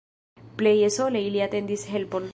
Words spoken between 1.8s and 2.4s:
helpon.